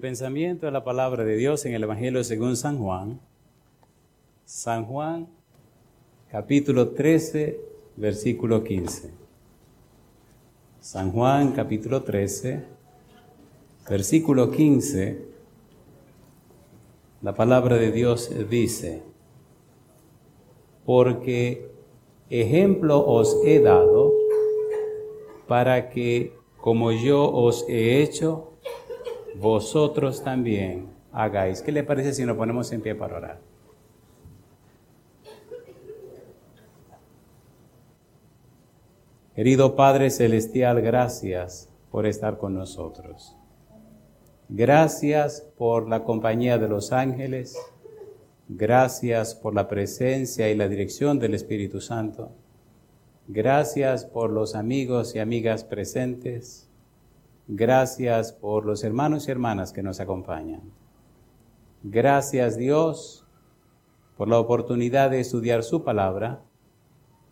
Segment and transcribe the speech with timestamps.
[0.00, 3.20] pensamiento de la palabra de Dios en el Evangelio según San Juan.
[4.44, 5.28] San Juan,
[6.30, 7.60] capítulo 13,
[7.96, 9.10] versículo 15.
[10.80, 12.64] San Juan, capítulo 13,
[13.88, 15.26] versículo 15.
[17.22, 19.02] La palabra de Dios dice,
[20.84, 21.70] porque
[22.30, 24.12] ejemplo os he dado
[25.46, 28.52] para que, como yo os he hecho,
[29.38, 31.62] vosotros también hagáis.
[31.62, 33.40] ¿Qué le parece si nos ponemos en pie para orar?
[39.34, 43.36] Querido Padre Celestial, gracias por estar con nosotros.
[44.48, 47.56] Gracias por la compañía de los ángeles.
[48.48, 52.32] Gracias por la presencia y la dirección del Espíritu Santo.
[53.28, 56.67] Gracias por los amigos y amigas presentes.
[57.50, 60.60] Gracias por los hermanos y hermanas que nos acompañan.
[61.82, 63.26] Gracias Dios
[64.18, 66.42] por la oportunidad de estudiar su palabra.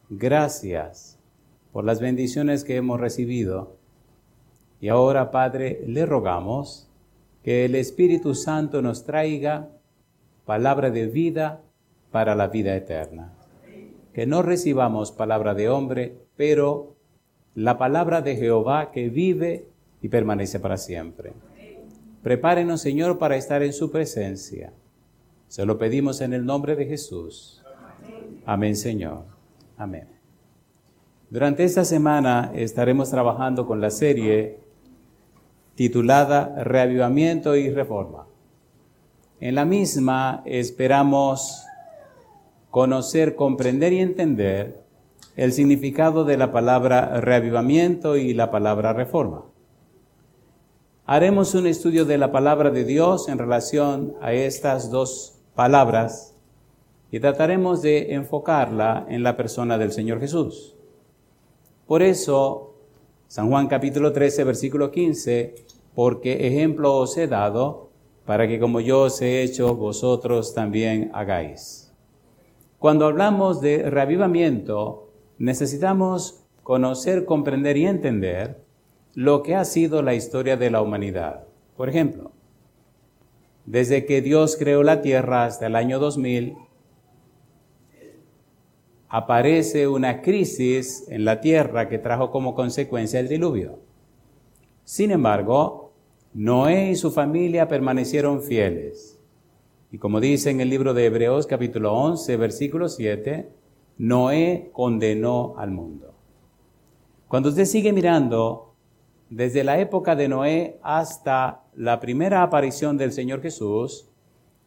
[0.09, 1.19] Gracias
[1.71, 3.77] por las bendiciones que hemos recibido.
[4.81, 6.89] Y ahora, Padre, le rogamos
[7.43, 9.69] que el Espíritu Santo nos traiga
[10.47, 11.61] palabra de vida
[12.11, 13.35] para la vida eterna.
[14.15, 16.97] Que no recibamos palabra de hombre, pero
[17.55, 21.33] la palabra de Jehová que vive y permanece para siempre.
[22.23, 24.73] Prepárenos, Señor, para estar en su presencia.
[25.49, 27.63] Se lo pedimos en el nombre de Jesús.
[28.45, 29.25] Amén, Señor.
[29.77, 30.09] Amén.
[31.31, 34.59] Durante esta semana estaremos trabajando con la serie
[35.75, 38.27] titulada Reavivamiento y Reforma.
[39.41, 41.65] En la misma esperamos
[42.71, 44.83] conocer, comprender y entender
[45.37, 49.45] el significado de la palabra reavivamiento y la palabra reforma.
[51.09, 56.35] Haremos un estudio de la palabra de Dios en relación a estas dos palabras
[57.13, 60.75] y trataremos de enfocarla en la persona del Señor Jesús.
[61.87, 62.75] Por eso,
[63.29, 65.55] San Juan capítulo 13, versículo 15,
[65.95, 67.91] porque ejemplo os he dado
[68.25, 71.95] para que como yo os he hecho, vosotros también hagáis.
[72.81, 78.66] Cuando hablamos de reavivamiento, necesitamos conocer, comprender y entender
[79.17, 81.47] lo que ha sido la historia de la humanidad.
[81.75, 82.33] Por ejemplo,
[83.65, 86.55] desde que Dios creó la tierra hasta el año 2000,
[89.09, 93.79] aparece una crisis en la tierra que trajo como consecuencia el diluvio.
[94.85, 95.95] Sin embargo,
[96.35, 99.19] Noé y su familia permanecieron fieles.
[99.91, 103.49] Y como dice en el libro de Hebreos capítulo 11, versículo 7,
[103.97, 106.13] Noé condenó al mundo.
[107.29, 108.66] Cuando usted sigue mirando
[109.31, 114.09] desde la época de Noé hasta la primera aparición del Señor Jesús,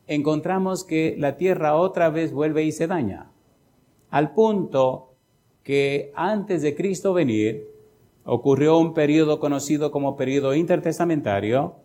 [0.08, 3.32] encontramos que la tierra otra vez vuelve y se daña,
[4.10, 5.14] al punto
[5.64, 7.68] que antes de Cristo venir
[8.24, 11.76] ocurrió un periodo conocido como periodo intertestamentario,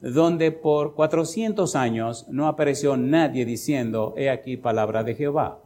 [0.00, 5.62] donde por 400 años no apareció nadie diciendo, he aquí palabra de Jehová.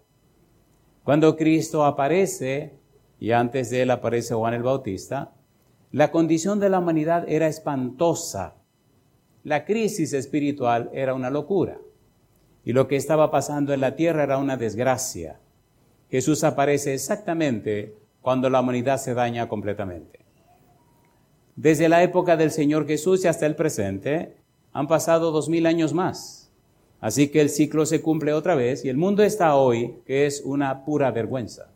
[1.03, 2.79] Cuando Cristo aparece,
[3.19, 5.35] y antes de él aparece Juan el Bautista,
[5.91, 8.57] la condición de la humanidad era espantosa.
[9.43, 11.79] La crisis espiritual era una locura.
[12.65, 15.41] Y lo que estaba pasando en la tierra era una desgracia.
[16.11, 20.27] Jesús aparece exactamente cuando la humanidad se daña completamente.
[21.57, 24.37] Desde la época del Señor Jesús y hasta el presente
[24.73, 26.53] han pasado dos mil años más.
[27.01, 30.43] Así que el ciclo se cumple otra vez y el mundo está hoy que es
[30.45, 31.73] una pura vergüenza.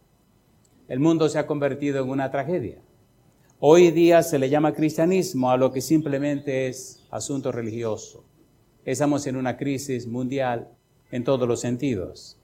[0.88, 2.82] El mundo se ha convertido en una tragedia.
[3.64, 8.24] Hoy día se le llama cristianismo a lo que simplemente es asunto religioso.
[8.84, 10.72] Estamos en una crisis mundial
[11.12, 12.36] en todos los sentidos.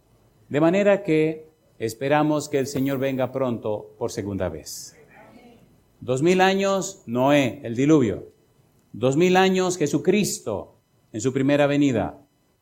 [0.48, 1.48] De manera que
[1.80, 4.96] esperamos que el Señor venga pronto por segunda vez.
[6.00, 8.28] Dos mil años Noé, el diluvio.
[8.92, 10.76] Dos mil años Jesucristo
[11.12, 12.20] en su primera venida.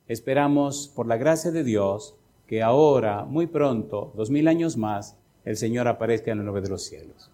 [0.08, 2.16] Esperamos por la gracia de Dios
[2.46, 6.70] que ahora, muy pronto, dos mil años más, el Señor aparezca en la nube de
[6.70, 7.30] los cielos.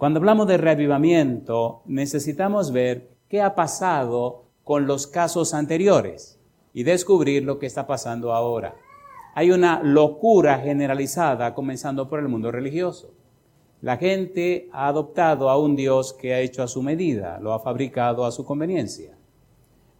[0.00, 6.40] Cuando hablamos de reavivamiento, necesitamos ver qué ha pasado con los casos anteriores
[6.72, 8.76] y descubrir lo que está pasando ahora.
[9.34, 13.12] Hay una locura generalizada comenzando por el mundo religioso.
[13.82, 17.60] La gente ha adoptado a un Dios que ha hecho a su medida, lo ha
[17.60, 19.18] fabricado a su conveniencia.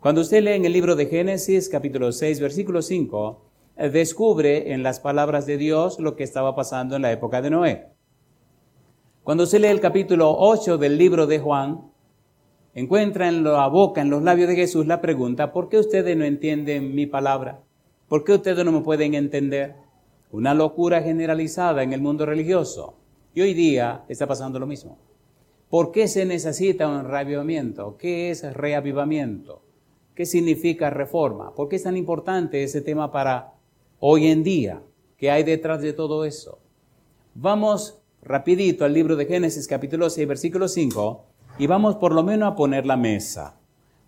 [0.01, 3.43] Cuando usted lee en el libro de Génesis capítulo 6 versículo 5,
[3.77, 7.51] eh, descubre en las palabras de Dios lo que estaba pasando en la época de
[7.51, 7.90] Noé.
[9.23, 11.93] Cuando se lee el capítulo 8 del libro de Juan,
[12.75, 16.25] encuentra en la boca, en los labios de Jesús la pregunta, ¿por qué ustedes no
[16.25, 17.61] entienden mi palabra?
[18.09, 19.75] ¿Por qué ustedes no me pueden entender?
[20.33, 22.95] Una locura generalizada en el mundo religioso.
[23.35, 24.97] Y hoy día está pasando lo mismo.
[25.69, 27.99] ¿Por qué se necesita un reavivamiento?
[27.99, 29.63] ¿Qué es reavivamiento?
[30.15, 31.55] ¿Qué significa reforma?
[31.55, 33.53] ¿Por qué es tan importante ese tema para
[33.99, 34.83] hoy en día?
[35.19, 36.59] ¿Qué hay detrás de todo eso?
[37.35, 41.25] Vamos rapidito al libro de Génesis capítulo 6 versículo 5
[41.59, 43.57] y vamos por lo menos a poner la mesa.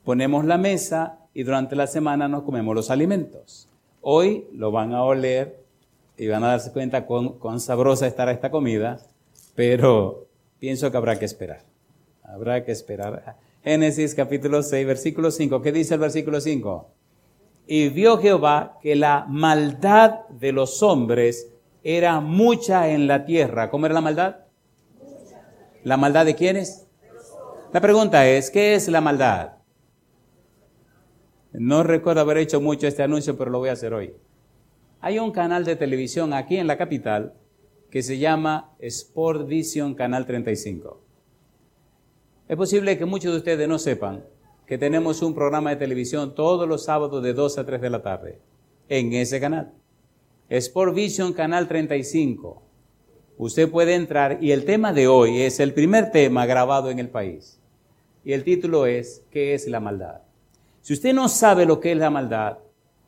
[0.05, 3.69] Ponemos la mesa y durante la semana nos comemos los alimentos.
[4.00, 5.64] Hoy lo van a oler
[6.17, 9.00] y van a darse cuenta cuán, cuán sabrosa estará esta comida,
[9.55, 11.65] pero pienso que habrá que esperar.
[12.23, 13.37] Habrá que esperar.
[13.62, 15.62] Génesis capítulo 6, versículo 5.
[15.62, 16.91] ¿Qué dice el versículo 5?
[17.67, 21.52] Y vio Jehová que la maldad de los hombres
[21.84, 23.70] era mucha en la tierra.
[23.70, 24.37] ¿Cómo era la maldad?
[25.84, 26.87] ¿La maldad de quiénes?
[27.73, 29.55] La pregunta es, ¿qué es la maldad?
[31.52, 34.14] No recuerdo haber hecho mucho este anuncio, pero lo voy a hacer hoy.
[35.00, 37.34] Hay un canal de televisión aquí en la capital
[37.90, 41.00] que se llama Sport Vision Canal 35.
[42.49, 44.25] Es posible que muchos de ustedes no sepan
[44.67, 48.02] que tenemos un programa de televisión todos los sábados de 2 a 3 de la
[48.02, 48.40] tarde
[48.88, 49.73] en ese canal.
[50.49, 52.62] Sport Vision Canal 35.
[53.39, 57.09] Usted puede entrar y el tema de hoy es el primer tema grabado en el
[57.09, 57.59] país.
[58.25, 60.21] Y el título es ¿Qué es la maldad?
[60.83, 62.59] Si usted no sabe lo que es la maldad,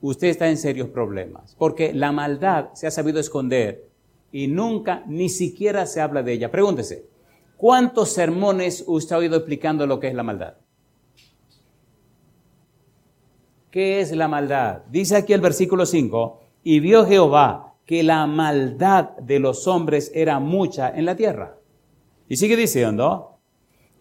[0.00, 3.88] usted está en serios problemas, porque la maldad se ha sabido esconder
[4.32, 6.50] y nunca ni siquiera se habla de ella.
[6.50, 7.06] Pregúntese,
[7.56, 10.54] ¿cuántos sermones usted ha oído explicando lo que es la maldad?
[13.70, 14.82] ¿Qué es la maldad?
[14.88, 20.40] Dice aquí el versículo 5, y vio Jehová que la maldad de los hombres era
[20.40, 21.58] mucha en la tierra.
[22.26, 23.38] Y sigue diciendo,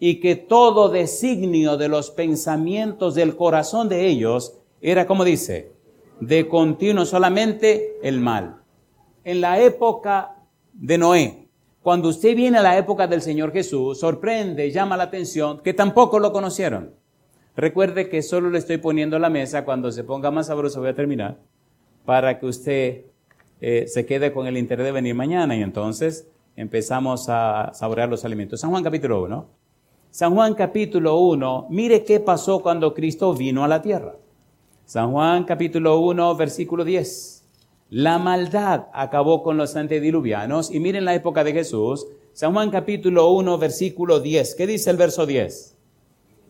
[0.00, 5.72] y que todo designio de los pensamientos del corazón de ellos era, como dice,
[6.20, 8.62] de continuo solamente el mal.
[9.24, 10.36] En la época
[10.72, 11.48] de Noé,
[11.82, 16.18] cuando usted viene a la época del Señor Jesús, sorprende, llama la atención que tampoco
[16.18, 16.94] lo conocieron.
[17.56, 20.94] Recuerde que solo le estoy poniendo la mesa, cuando se ponga más sabroso voy a
[20.94, 21.38] terminar
[22.04, 23.04] para que usted
[23.60, 28.24] eh, se quede con el interés de venir mañana y entonces empezamos a saborear los
[28.24, 28.60] alimentos.
[28.60, 29.46] San Juan capítulo 1.
[30.10, 34.14] San Juan capítulo 1, mire qué pasó cuando Cristo vino a la tierra.
[34.84, 37.42] San Juan capítulo 1, versículo 10.
[37.90, 42.06] La maldad acabó con los antediluvianos y miren la época de Jesús.
[42.32, 44.54] San Juan capítulo 1, versículo 10.
[44.54, 45.76] ¿Qué dice el verso 10?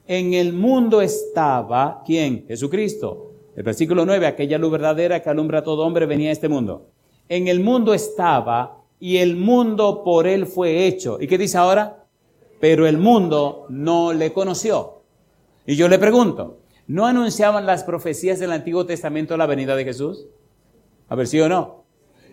[0.08, 2.44] En el mundo estaba, ¿quién?
[2.46, 6.48] Jesucristo el versículo 9, aquella luz verdadera que alumbra a todo hombre venía a este
[6.48, 6.90] mundo.
[7.28, 11.18] En el mundo estaba y el mundo por él fue hecho.
[11.20, 12.06] ¿Y qué dice ahora?
[12.60, 15.02] Pero el mundo no le conoció.
[15.66, 20.26] Y yo le pregunto, ¿no anunciaban las profecías del Antiguo Testamento la venida de Jesús?
[21.08, 21.84] A ver si o no.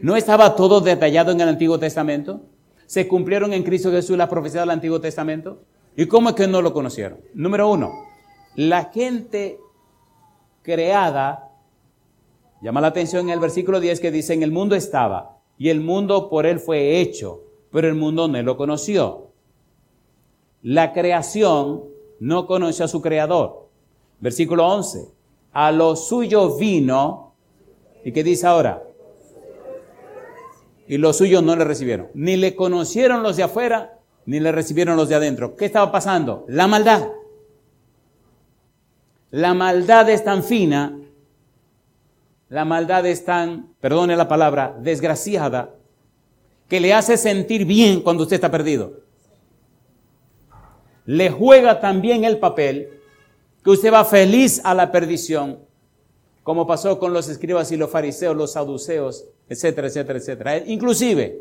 [0.02, 2.42] ¿No estaba todo detallado en el Antiguo Testamento?
[2.88, 5.64] ¿Se cumplieron en Cristo Jesús las profecías del Antiguo Testamento?
[5.96, 7.20] ¿Y cómo es que no lo conocieron?
[7.34, 7.92] Número uno,
[8.56, 9.60] la gente
[10.64, 11.50] creada,
[12.62, 15.82] llama la atención en el versículo 10 que dice, en el mundo estaba, y el
[15.82, 17.42] mundo por él fue hecho,
[17.72, 19.28] pero el mundo no lo conoció.
[20.64, 21.84] La creación
[22.20, 23.68] no conoció a su creador.
[24.20, 25.08] Versículo 11,
[25.54, 27.34] a lo suyo vino,
[28.04, 28.84] ¿y qué dice ahora?
[30.88, 32.10] Y los suyos no le recibieron.
[32.14, 35.56] Ni le conocieron los de afuera, ni le recibieron los de adentro.
[35.56, 36.46] ¿Qué estaba pasando?
[36.48, 37.08] La maldad.
[39.32, 41.00] La maldad es tan fina,
[42.50, 45.74] la maldad es tan, perdone la palabra, desgraciada,
[46.68, 49.00] que le hace sentir bien cuando usted está perdido.
[51.06, 53.00] Le juega también el papel
[53.64, 55.60] que usted va feliz a la perdición,
[56.44, 60.58] como pasó con los escribas y los fariseos, los saduceos, etcétera, etcétera, etcétera.
[60.58, 61.40] Inclusive,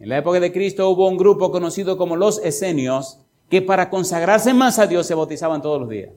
[0.00, 4.52] en la época de Cristo hubo un grupo conocido como los esenios que para consagrarse
[4.52, 6.10] más a Dios se bautizaban todos los días.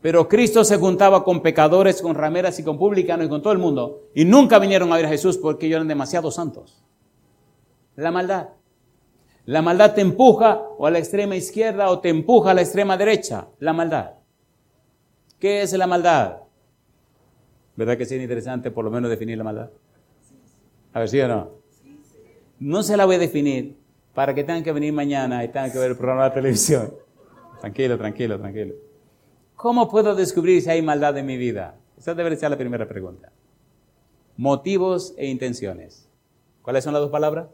[0.00, 3.58] Pero Cristo se juntaba con pecadores, con rameras y con publicanos y con todo el
[3.58, 4.08] mundo.
[4.14, 6.84] Y nunca vinieron a ver a Jesús porque ellos eran demasiado santos.
[7.96, 8.50] La maldad.
[9.44, 12.96] La maldad te empuja o a la extrema izquierda o te empuja a la extrema
[12.96, 13.48] derecha.
[13.58, 14.12] La maldad.
[15.38, 16.42] ¿Qué es la maldad?
[17.74, 19.70] ¿Verdad que es interesante por lo menos definir la maldad?
[20.92, 21.50] A ver, ¿sí o no?
[22.60, 23.76] No se la voy a definir
[24.14, 26.92] para que tengan que venir mañana y tengan que ver el programa de televisión.
[27.60, 28.87] Tranquilo, tranquilo, tranquilo.
[29.58, 31.74] ¿Cómo puedo descubrir si hay maldad en mi vida?
[31.98, 33.32] Esa debe ser la primera pregunta.
[34.36, 36.08] Motivos e intenciones.
[36.62, 37.48] ¿Cuáles son las dos palabras?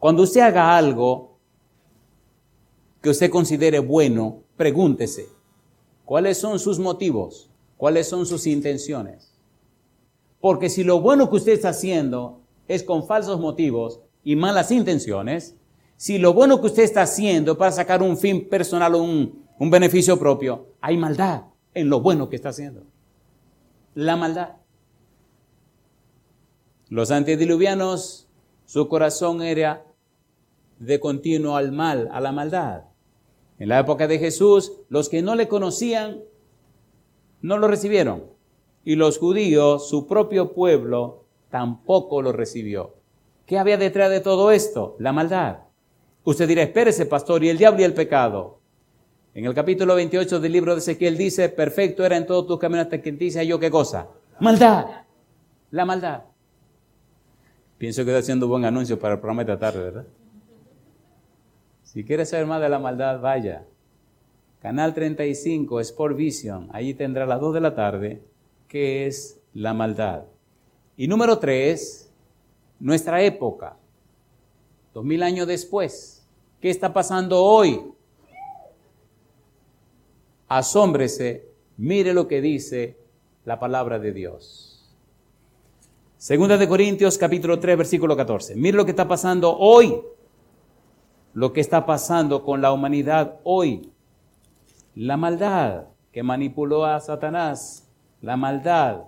[0.00, 1.38] Cuando usted haga algo
[3.00, 5.28] que usted considere bueno, pregúntese,
[6.04, 7.48] ¿cuáles son sus motivos?
[7.76, 9.32] ¿Cuáles son sus intenciones?
[10.40, 15.54] Porque si lo bueno que usted está haciendo es con falsos motivos y malas intenciones,
[16.00, 19.70] si lo bueno que usted está haciendo para sacar un fin personal o un, un
[19.70, 21.42] beneficio propio, hay maldad
[21.74, 22.84] en lo bueno que está haciendo.
[23.94, 24.56] La maldad.
[26.88, 28.28] Los antediluvianos,
[28.64, 29.84] su corazón era
[30.78, 32.84] de continuo al mal, a la maldad.
[33.58, 36.22] En la época de Jesús, los que no le conocían
[37.42, 38.24] no lo recibieron.
[38.86, 42.94] Y los judíos, su propio pueblo, tampoco lo recibió.
[43.44, 44.96] ¿Qué había detrás de todo esto?
[44.98, 45.69] La maldad.
[46.24, 48.60] Usted dirá, espérese, pastor, y el diablo y el pecado.
[49.32, 52.84] En el capítulo 28 del libro de Ezequiel dice, perfecto era en todos tus caminos
[52.84, 54.08] hasta que dice yo qué cosa.
[54.40, 54.86] Maldad.
[55.70, 56.22] La maldad.
[57.78, 60.06] Pienso que está haciendo buen anuncio para el programa de tarde, ¿verdad?
[61.82, 63.64] Si quiere saber más de la maldad, vaya.
[64.60, 66.68] Canal 35, Sport Vision.
[66.72, 68.22] Allí tendrá a las 2 de la tarde,
[68.68, 70.24] que es la maldad.
[70.96, 72.12] Y número 3,
[72.80, 73.76] nuestra época.
[74.92, 76.26] Dos mil años después.
[76.60, 77.92] ¿Qué está pasando hoy?
[80.48, 82.98] Asómbrese, mire lo que dice
[83.44, 84.70] la palabra de Dios.
[86.16, 88.56] Segunda de Corintios capítulo 3 versículo 14.
[88.56, 90.02] Mire lo que está pasando hoy.
[91.32, 93.92] Lo que está pasando con la humanidad hoy.
[94.94, 97.88] La maldad que manipuló a Satanás.
[98.20, 99.04] La maldad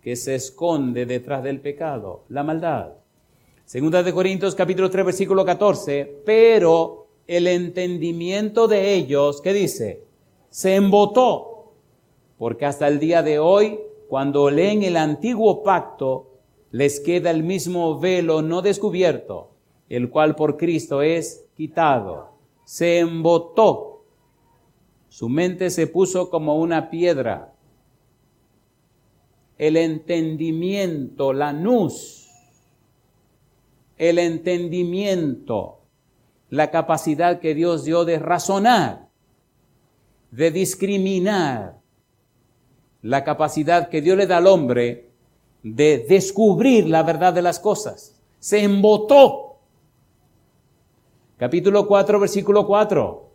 [0.00, 2.24] que se esconde detrás del pecado.
[2.28, 2.92] La maldad.
[3.74, 6.22] Segunda de Corintios capítulo 3 versículo 14.
[6.24, 10.04] Pero el entendimiento de ellos, ¿qué dice?
[10.48, 11.72] Se embotó.
[12.38, 16.30] Porque hasta el día de hoy, cuando leen el antiguo pacto,
[16.70, 19.50] les queda el mismo velo no descubierto,
[19.88, 22.30] el cual por Cristo es quitado.
[22.64, 24.04] Se embotó.
[25.08, 27.52] Su mente se puso como una piedra.
[29.58, 32.23] El entendimiento, la nus,
[34.08, 35.80] el entendimiento,
[36.50, 39.08] la capacidad que Dios dio de razonar,
[40.30, 41.78] de discriminar,
[43.02, 45.10] la capacidad que Dios le da al hombre
[45.62, 48.20] de descubrir la verdad de las cosas.
[48.38, 49.56] Se embotó.
[51.36, 53.30] Capítulo 4, versículo 4.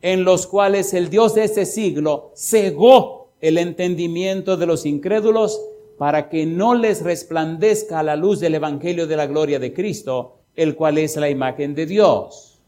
[0.00, 5.60] En los cuales el Dios de este siglo cegó el entendimiento de los incrédulos
[6.02, 10.74] para que no les resplandezca la luz del Evangelio de la gloria de Cristo, el
[10.74, 12.58] cual es la imagen de Dios.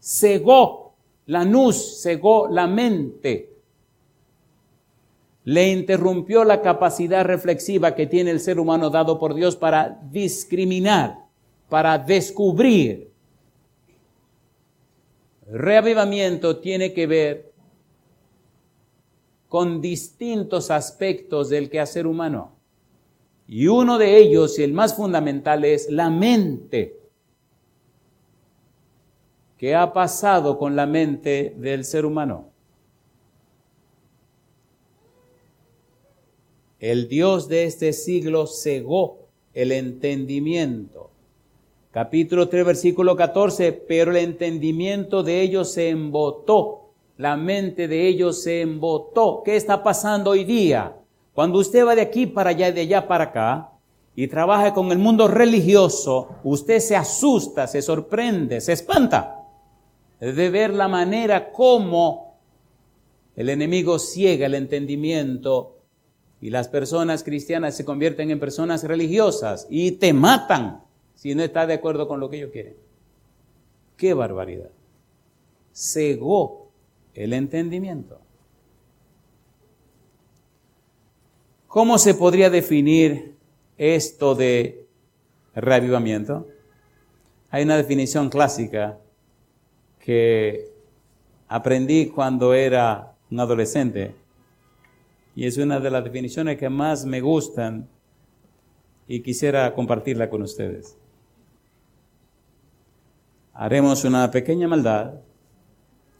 [0.00, 0.96] Cegó
[1.26, 3.52] la luz, cegó la mente
[5.44, 11.18] le interrumpió la capacidad reflexiva que tiene el ser humano dado por Dios para discriminar,
[11.68, 13.12] para descubrir.
[15.48, 17.51] Reavivamiento tiene que ver
[19.52, 22.52] con distintos aspectos del quehacer humano.
[23.46, 26.98] Y uno de ellos, y el más fundamental, es la mente.
[29.58, 32.48] ¿Qué ha pasado con la mente del ser humano?
[36.80, 41.10] El Dios de este siglo cegó el entendimiento.
[41.90, 46.81] Capítulo 3, versículo 14, pero el entendimiento de ellos se embotó,
[47.22, 49.42] la mente de ellos se embotó.
[49.44, 50.96] ¿Qué está pasando hoy día?
[51.32, 53.70] Cuando usted va de aquí para allá y de allá para acá
[54.16, 59.38] y trabaja con el mundo religioso, usted se asusta, se sorprende, se espanta
[60.18, 62.38] de ver la manera como
[63.36, 65.78] el enemigo ciega el entendimiento
[66.40, 70.82] y las personas cristianas se convierten en personas religiosas y te matan
[71.14, 72.74] si no estás de acuerdo con lo que ellos quieren.
[73.96, 74.70] ¡Qué barbaridad!
[75.72, 76.61] Cegó
[77.14, 78.20] el entendimiento.
[81.66, 83.36] ¿Cómo se podría definir
[83.78, 84.86] esto de
[85.54, 86.46] reavivamiento?
[87.50, 88.98] Hay una definición clásica
[89.98, 90.70] que
[91.48, 94.14] aprendí cuando era un adolescente
[95.34, 97.88] y es una de las definiciones que más me gustan
[99.06, 100.96] y quisiera compartirla con ustedes.
[103.54, 105.14] Haremos una pequeña maldad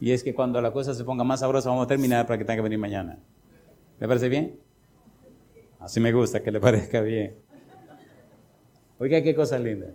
[0.02, 2.44] y es que cuando la cosa se ponga más sabrosa vamos a terminar para que
[2.44, 3.20] tenga que venir mañana.
[4.00, 4.58] ¿Le parece bien?
[5.78, 7.36] Así me gusta que le parezca bien.
[8.98, 9.92] Oiga, qué cosa linda.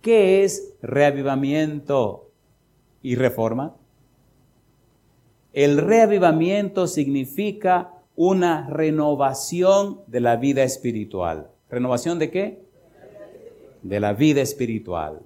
[0.00, 2.32] ¿Qué es reavivamiento
[3.02, 3.76] y reforma?
[5.52, 11.52] El reavivamiento significa una renovación de la vida espiritual.
[11.70, 12.64] ¿Renovación de qué?
[13.82, 15.20] De la vida espiritual.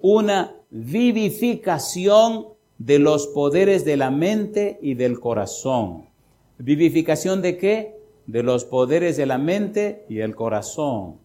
[0.00, 6.06] una vivificación de los poderes de la mente y del corazón.
[6.58, 7.94] ¿Vivificación de qué?
[8.26, 11.18] De los poderes de la mente y el corazón.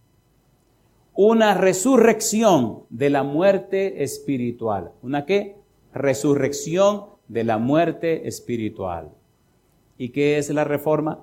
[1.14, 4.92] Una resurrección de la muerte espiritual.
[5.02, 5.56] ¿Una qué?
[5.94, 9.12] Resurrección de la muerte espiritual.
[9.98, 11.20] ¿Y qué es la reforma?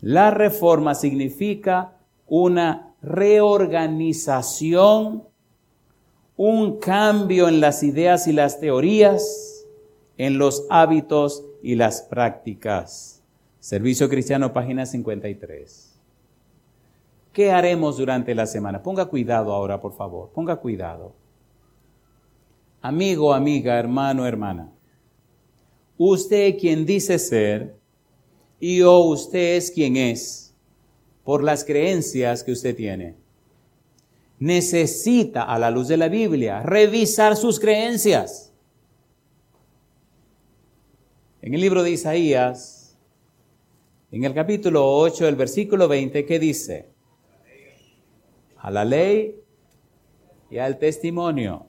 [0.00, 5.24] La reforma significa una reorganización
[6.36, 9.66] un cambio en las ideas y las teorías,
[10.18, 13.22] en los hábitos y las prácticas.
[13.58, 15.98] Servicio Cristiano, página 53.
[17.32, 18.82] ¿Qué haremos durante la semana?
[18.82, 20.30] Ponga cuidado ahora, por favor.
[20.30, 21.12] Ponga cuidado.
[22.80, 24.70] Amigo, amiga, hermano, hermana.
[25.98, 27.76] Usted quien dice ser
[28.60, 30.54] y o usted es quien es
[31.24, 33.25] por las creencias que usted tiene
[34.38, 38.52] necesita, a la luz de la Biblia, revisar sus creencias.
[41.42, 42.96] En el libro de Isaías,
[44.10, 46.90] en el capítulo 8, el versículo 20, ¿qué dice?
[48.58, 49.40] A la ley
[50.50, 51.66] y al testimonio.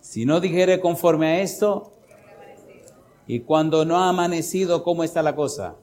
[0.00, 1.92] Si no dijere conforme a esto,
[3.26, 5.76] y cuando no ha amanecido, ¿cómo está la cosa?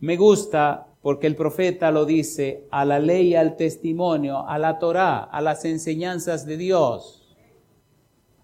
[0.00, 5.18] Me gusta porque el profeta lo dice a la ley, al testimonio, a la Torá,
[5.18, 7.32] a las enseñanzas de Dios,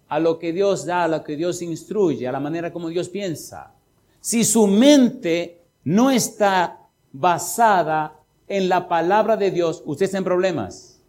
[0.07, 3.09] a lo que Dios da, a lo que Dios instruye, a la manera como Dios
[3.09, 3.75] piensa.
[4.21, 11.03] Si su mente no está basada en la palabra de Dios, usted está en problemas.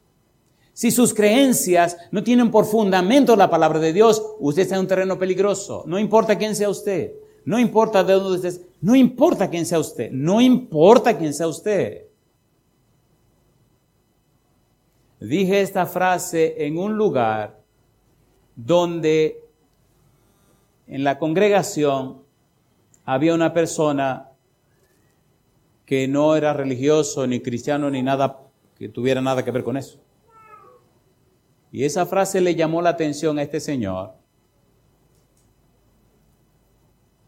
[0.73, 4.87] Si sus creencias no tienen por fundamento la palabra de Dios, usted está en un
[4.87, 5.83] terreno peligroso.
[5.85, 7.11] No importa quién sea usted.
[7.45, 12.07] No importa de dónde estés, no importa quién sea usted, no importa quién sea usted.
[15.19, 17.59] Dije esta frase en un lugar
[18.55, 19.41] donde
[20.87, 22.23] en la congregación
[23.05, 24.29] había una persona
[25.85, 28.39] que no era religioso, ni cristiano, ni nada
[28.77, 29.99] que tuviera nada que ver con eso.
[31.71, 34.13] Y esa frase le llamó la atención a este señor.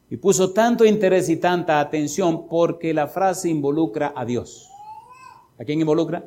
[0.10, 4.70] Y puso tanto interés y tanta atención porque la frase involucra a Dios.
[5.58, 6.26] ¿A quién involucra?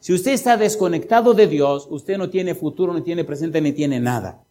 [0.00, 4.00] Si usted está desconectado de Dios, usted no tiene futuro, no tiene presente, ni tiene
[4.00, 4.44] nada.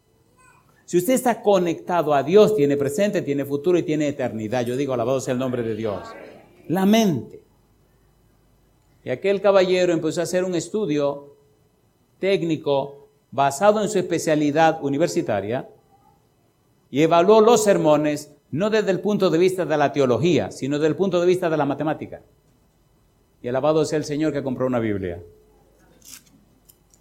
[0.86, 4.66] Si usted está conectado a Dios, tiene presente, tiene futuro y tiene eternidad.
[4.66, 6.08] Yo digo, alabado sea el nombre de Dios.
[6.68, 7.44] La mente.
[9.04, 11.36] Y aquel caballero empezó a hacer un estudio
[12.20, 15.70] técnico basado en su especialidad universitaria
[16.90, 20.88] y evaluó los sermones no desde el punto de vista de la teología, sino desde
[20.88, 22.22] el punto de vista de la matemática.
[23.42, 25.22] Y alabado sea el Señor que compró una Biblia.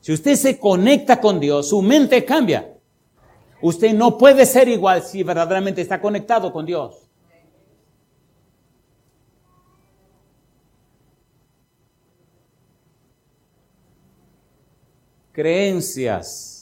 [0.01, 2.72] Si usted se conecta con Dios, su mente cambia.
[3.62, 7.03] Usted no puede ser igual si verdaderamente está conectado con Dios.
[15.33, 16.56] Creencias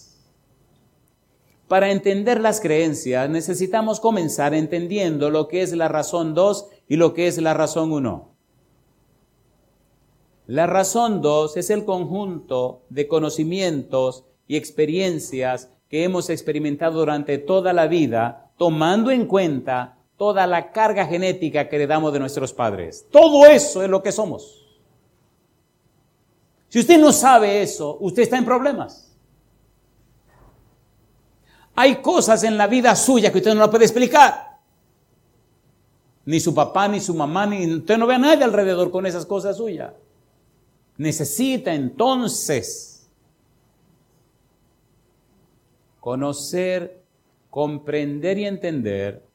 [1.75, 7.15] para entender las creencias necesitamos comenzar entendiendo lo que es la razón 2 y lo
[7.15, 8.29] que es la razón 1.
[10.47, 17.73] La razón 2 es el conjunto de conocimientos y experiencias que hemos experimentado durante toda
[17.73, 23.05] la vida, tomando en cuenta toda la carga genética que heredamos de nuestros padres.
[23.11, 24.65] Todo eso es lo que somos.
[26.69, 29.04] Si usted no sabe eso, usted está en problemas.
[31.77, 34.61] Hay cosas en la vida suya que usted no la puede explicar.
[36.25, 39.27] Ni su papá, ni su mamá, ni usted no ve a nadie alrededor con esas
[39.27, 39.93] cosas suyas.
[40.97, 43.11] Necesita entonces
[46.01, 47.03] conocer,
[47.51, 49.27] comprender y entender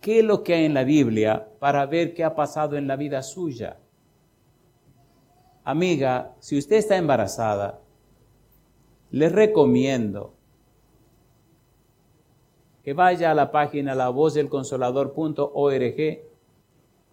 [0.00, 2.96] qué es lo que hay en la Biblia para ver qué ha pasado en la
[2.96, 3.76] vida suya.
[5.64, 7.80] Amiga, si usted está embarazada,
[9.10, 10.34] le recomiendo
[12.82, 16.30] que vaya a la página lavozdelconsolador.org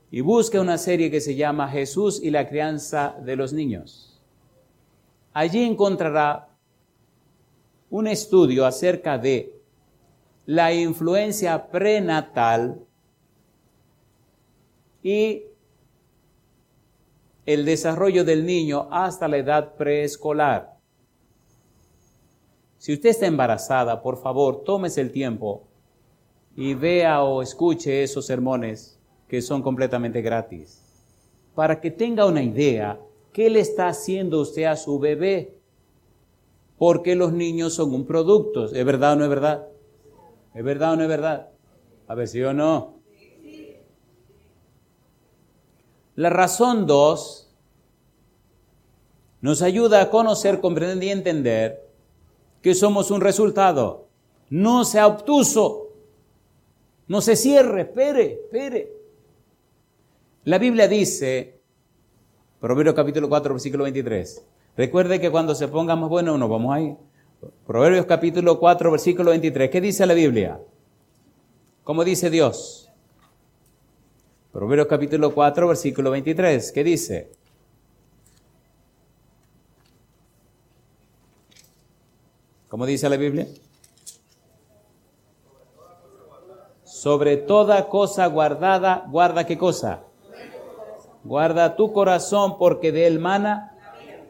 [0.10, 4.22] y busque una serie que se llama Jesús y la crianza de los niños.
[5.34, 6.48] Allí encontrará
[7.90, 9.54] un estudio acerca de
[10.46, 12.80] la influencia prenatal
[15.04, 15.44] y
[17.46, 20.77] el desarrollo del niño hasta la edad preescolar.
[22.78, 25.64] Si usted está embarazada, por favor, tómese el tiempo
[26.56, 30.82] y vea o escuche esos sermones que son completamente gratis,
[31.56, 33.00] para que tenga una idea
[33.34, 35.54] qué le está haciendo usted a su bebé.
[36.78, 38.66] porque los niños son un producto.
[38.66, 39.68] ¿Es verdad o no es verdad?
[40.54, 41.50] ¿Es verdad o no es verdad?
[42.08, 42.98] A ver si o no.
[46.16, 47.52] La razón dos
[49.42, 51.87] nos ayuda a conocer, comprender y entender
[52.68, 54.10] que somos un resultado.
[54.50, 55.88] No sea obtuso,
[57.08, 58.92] no se cierre, espere, espere.
[60.44, 61.62] La Biblia dice,
[62.60, 66.98] Proverbios capítulo 4, versículo 23, recuerde que cuando se ponga más bueno nos vamos ahí.
[67.66, 70.60] Proverbios capítulo 4, versículo 23, ¿qué dice la Biblia?
[71.86, 72.92] ¿Cómo dice Dios?
[74.52, 76.74] Proverbios capítulo 4, versículo 23.
[76.74, 77.32] ¿Qué dice?
[82.70, 83.48] ¿Cómo dice la Biblia?
[86.84, 90.04] Sobre toda cosa guardada, guarda qué cosa?
[91.24, 93.78] Guarda tu corazón porque de él mana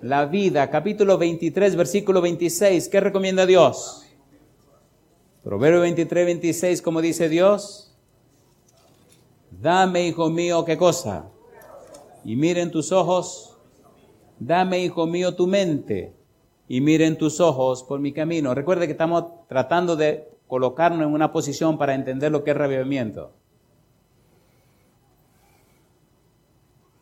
[0.02, 0.70] la vida.
[0.70, 2.90] Capítulo 23, versículo 26.
[2.90, 4.06] ¿Qué recomienda Dios?
[5.44, 7.96] Proverbio 23, 26, ¿cómo dice Dios?
[9.50, 11.32] Dame, hijo mío, ¿qué cosa?
[12.24, 13.58] Y miren tus ojos.
[14.38, 16.17] Dame, hijo mío, tu mente.
[16.68, 18.54] Y miren tus ojos por mi camino.
[18.54, 23.34] Recuerde que estamos tratando de colocarnos en una posición para entender lo que es revivimiento.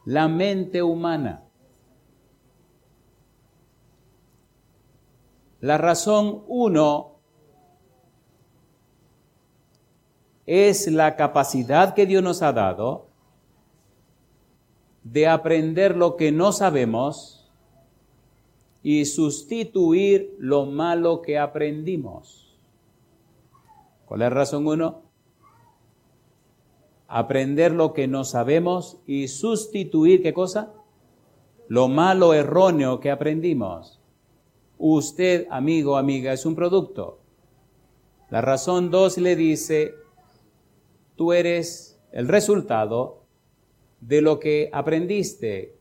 [0.06, 1.43] La mente humana.
[5.62, 7.15] La razón uno
[10.45, 13.08] es la capacidad que Dios nos ha dado
[15.04, 17.35] de aprender lo que no sabemos
[18.86, 22.56] y sustituir lo malo que aprendimos.
[24.06, 25.02] ¿Cuál es razón uno?
[27.08, 30.71] Aprender lo que no sabemos y sustituir, ¿qué cosa?
[31.67, 34.00] Lo malo erróneo que aprendimos.
[34.78, 37.17] Usted, amigo, amiga, es un producto.
[38.30, 39.95] La razón dos le dice,
[41.15, 43.24] tú eres el resultado
[44.00, 45.76] de lo que aprendiste,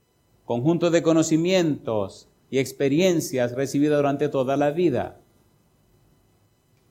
[0.46, 5.18] conjunto de conocimientos y experiencias recibidas durante toda la vida.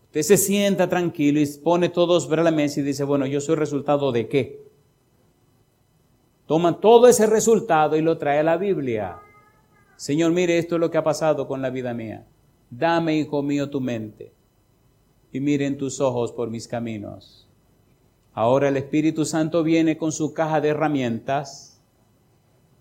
[0.08, 3.56] Usted se sienta tranquilo y pone todos sobre la mesa y dice, bueno, yo soy
[3.56, 4.62] resultado de qué?
[6.47, 9.19] Toma todo ese resultado y lo trae a la Biblia.
[9.95, 12.28] Señor, mire, esto es lo que ha pasado con la vida mía.
[12.69, 14.34] Dame, hijo mío, tu mente
[15.32, 17.47] y miren tus ojos por mis caminos.
[18.34, 21.80] Ahora el Espíritu Santo viene con su caja de herramientas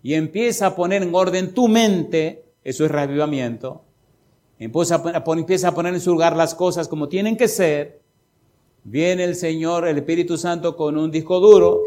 [0.03, 3.81] y empieza a poner en orden tu mente, eso es revivamiento,
[4.59, 8.01] empieza a, poner, en su lugar las cosas como tienen que ser.
[8.83, 11.81] Viene el Señor, el Espíritu Santo con un disco duro,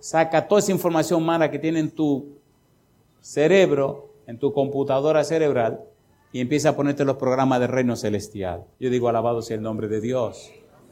[0.00, 2.38] saca toda esa información mala que tiene en tu
[3.20, 5.80] cerebro, en tu computadora cerebral,
[6.32, 8.64] y empieza a ponerte los programas del reino celestial.
[8.80, 10.50] Yo digo, alabado sea el nombre de Dios.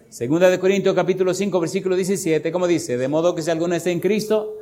[0.09, 2.97] Segunda de Corintios capítulo 5 versículo 17, ¿cómo dice?
[2.97, 4.57] De modo que si alguno está en Cristo,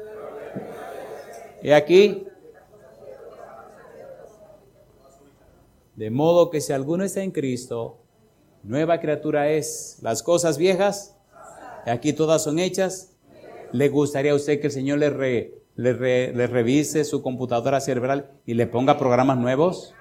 [1.63, 2.25] y aquí,
[6.01, 7.99] de modo que si alguno está en Cristo,
[8.63, 9.99] nueva criatura es.
[10.01, 11.15] Las cosas viejas,
[11.85, 13.19] aquí todas son hechas.
[13.73, 18.55] ¿Le gustaría a usted que el Señor le, le, le revise su computadora cerebral y
[18.55, 19.95] le ponga programas nuevos?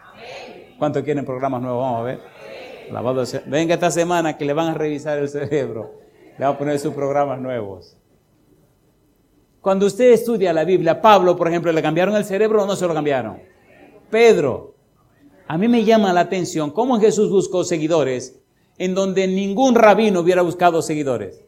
[0.78, 1.84] ¿Cuántos quieren programas nuevos?
[1.84, 3.44] Vamos a ver.
[3.48, 6.00] Venga esta semana que le van a revisar el cerebro.
[6.38, 7.98] Le van a poner sus programas nuevos.
[9.60, 12.88] Cuando usted estudia la Biblia, Pablo, por ejemplo, ¿le cambiaron el cerebro o no se
[12.88, 13.42] lo cambiaron?
[14.10, 14.79] Pedro.
[15.50, 18.40] A mí me llama la atención cómo Jesús buscó seguidores
[18.78, 21.44] en donde ningún rabino hubiera buscado seguidores.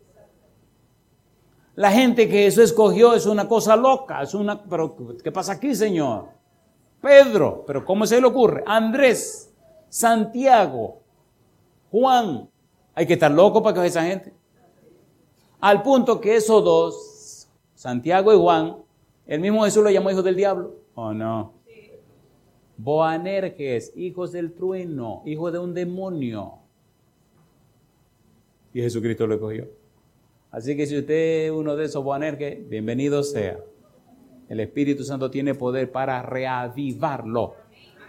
[1.75, 5.75] La gente que Jesús escogió es una cosa loca, es una, pero ¿qué pasa aquí,
[5.75, 6.29] Señor?
[6.99, 8.63] Pedro, pero ¿cómo se le ocurre?
[8.65, 9.53] Andrés,
[9.87, 11.03] Santiago,
[11.91, 12.49] Juan.
[12.95, 14.33] Hay que estar loco para que esa gente.
[15.59, 18.77] Al punto que esos dos, Santiago y Juan,
[19.27, 20.73] el mismo Jesús lo llamó hijos del diablo.
[20.95, 21.60] ¿O oh, no?
[22.83, 26.53] Boanerges, hijos del trueno, hijos de un demonio.
[28.73, 29.67] Y Jesucristo lo cogió.
[30.49, 33.59] Así que si usted es uno de esos Boanerges, bienvenido sea.
[34.49, 37.53] El Espíritu Santo tiene poder para reavivarlo,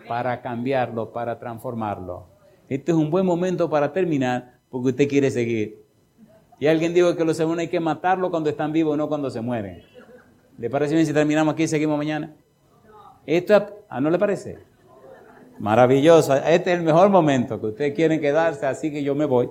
[0.08, 2.28] para cambiarlo, para transformarlo.
[2.66, 5.84] Este es un buen momento para terminar porque usted quiere seguir.
[6.58, 9.42] Y alguien dijo que los segundos hay que matarlo cuando están vivos, no cuando se
[9.42, 9.82] mueren.
[10.56, 12.34] ¿Le parece bien si terminamos aquí y seguimos mañana?
[13.26, 14.58] Esto, ¿ah, no le parece?
[15.58, 16.34] Maravilloso.
[16.34, 19.48] Este es el mejor momento que ustedes quieren quedarse, así que yo me voy.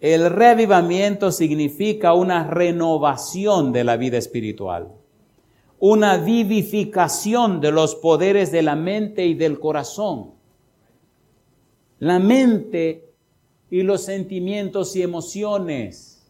[0.00, 4.88] El reavivamiento significa una renovación de la vida espiritual.
[5.78, 10.32] una vivificación de los poderes de la mente y del corazón.
[11.98, 13.10] La mente
[13.70, 16.26] y los sentimientos y emociones.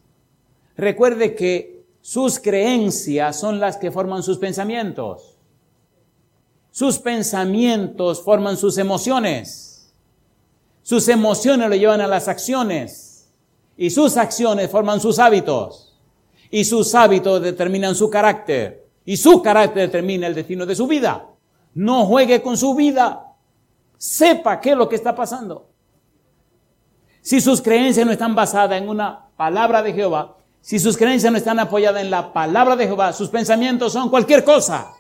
[0.77, 1.76] Recuerde que
[2.07, 5.37] sus creencias son las que forman sus pensamientos.
[6.71, 9.93] Sus pensamientos forman sus emociones.
[10.83, 13.33] Sus emociones lo llevan a las acciones.
[13.77, 15.99] Y sus acciones forman sus hábitos.
[16.49, 18.87] Y sus hábitos determinan su carácter.
[19.05, 21.27] Y su carácter determina el destino de su vida.
[21.75, 23.35] No juegue con su vida.
[23.99, 25.71] Sepa qué es lo que está pasando.
[27.21, 30.36] Si sus creencias no están basadas en una palabra de Jehová,
[30.67, 34.43] si sus creencias no están apoyadas en la palabra de Jehová, sus pensamientos son cualquier
[34.43, 34.95] cosa.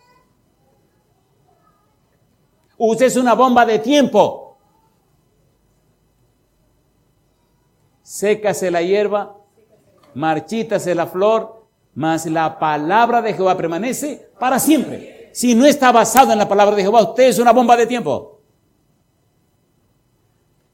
[2.79, 4.59] Usted es una bomba de tiempo.
[8.01, 9.39] Sécase la hierba,
[10.15, 15.33] marchítase la flor, mas la palabra de Jehová permanece para siempre.
[15.35, 18.41] Si no está basado en la palabra de Jehová, usted es una bomba de tiempo.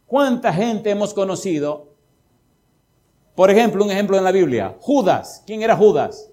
[0.05, 1.92] ¿Cuánta gente hemos conocido?
[3.35, 4.77] Por ejemplo, un ejemplo en la Biblia.
[4.81, 5.43] Judas.
[5.47, 6.31] ¿Quién era Judas?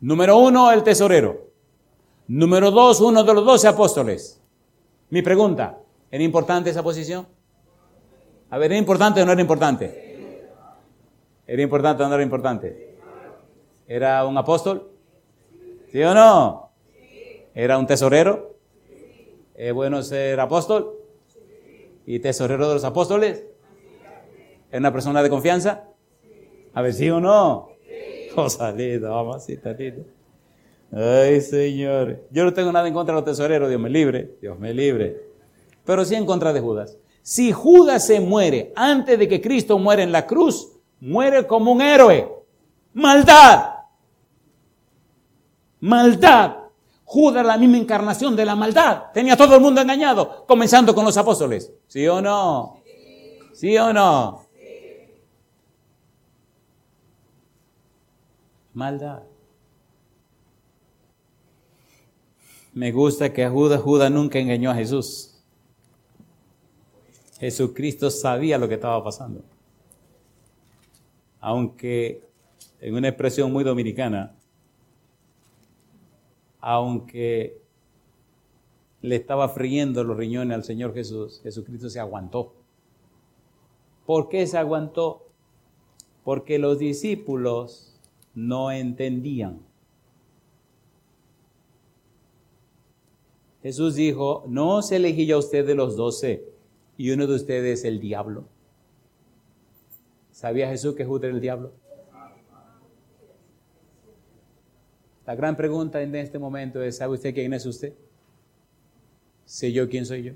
[0.00, 1.52] Número uno, el tesorero.
[2.26, 4.40] Número dos, uno de los doce apóstoles.
[5.10, 5.78] Mi pregunta,
[6.10, 7.26] ¿era importante esa posición?
[8.50, 10.48] A ver, ¿era importante o no era importante?
[11.46, 12.96] ¿Era importante o no era importante?
[13.86, 14.90] ¿Era un apóstol?
[15.90, 16.70] ¿Sí o no?
[17.54, 18.56] ¿Era un tesorero?
[19.54, 20.98] ¿Es bueno ser apóstol?
[22.06, 23.44] ¿Y tesorero de los apóstoles?
[24.72, 25.84] ¿Es una persona de confianza?
[26.74, 27.68] A ver, ¿sí o no?
[28.34, 30.02] Oh, salida, vamos así, talito.
[30.90, 32.22] Ay, Señor.
[32.30, 35.28] Yo no tengo nada en contra de los tesoreros, Dios me libre, Dios me libre.
[35.84, 36.96] Pero sí en contra de Judas.
[37.20, 41.82] Si Judas se muere antes de que Cristo muere en la cruz, muere como un
[41.82, 42.32] héroe.
[42.94, 43.72] Maldad
[45.82, 46.56] maldad.
[47.04, 49.10] Judas, la misma encarnación de la maldad.
[49.12, 51.70] Tenía todo el mundo engañado, comenzando con los apóstoles.
[51.86, 52.78] ¿Sí o no?
[53.52, 54.46] ¿Sí o no?
[58.74, 59.22] Maldad.
[62.74, 65.34] Me gusta que Judas, Judas nunca engañó a Jesús.
[67.38, 69.42] Jesucristo sabía lo que estaba pasando.
[71.40, 72.22] Aunque
[72.80, 74.34] en una expresión muy dominicana,
[76.60, 77.60] aunque
[79.02, 82.54] le estaba friendo los riñones al Señor Jesús, Jesucristo se aguantó.
[84.06, 85.26] ¿Por qué se aguantó?
[86.24, 87.91] Porque los discípulos
[88.34, 89.60] no entendían.
[93.62, 96.44] Jesús dijo, no se elegí yo a usted de los doce
[96.96, 98.44] y uno de ustedes es el diablo.
[100.32, 101.72] ¿Sabía Jesús que Judas era el diablo?
[105.24, 107.92] La gran pregunta en este momento es, ¿sabe usted quién es usted?
[109.44, 110.32] ¿Sé yo quién soy yo?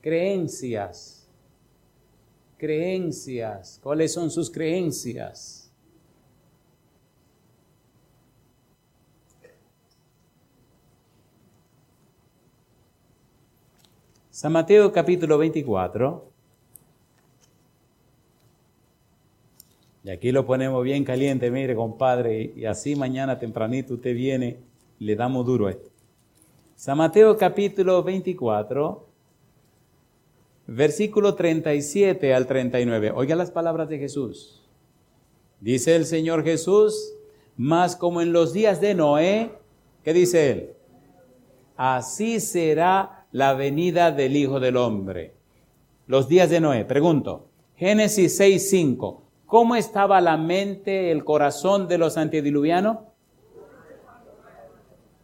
[0.00, 1.28] Creencias.
[2.58, 3.78] Creencias.
[3.80, 5.61] ¿Cuáles son sus creencias?
[14.42, 16.32] San Mateo capítulo 24.
[20.02, 24.56] Y aquí lo ponemos bien caliente, mire, compadre, y así mañana tempranito usted viene
[24.98, 25.90] le damos duro a esto.
[26.74, 29.06] San Mateo capítulo 24,
[30.66, 33.12] versículo 37 al 39.
[33.14, 34.60] Oiga las palabras de Jesús.
[35.60, 37.14] Dice el Señor Jesús,
[37.56, 39.52] más como en los días de Noé,
[40.02, 40.70] ¿qué dice él?
[41.76, 45.34] Así será la venida del Hijo del Hombre.
[46.06, 47.48] Los días de Noé, pregunto.
[47.76, 49.22] Génesis 6, 5.
[49.46, 52.98] ¿Cómo estaba la mente, el corazón de los antediluvianos?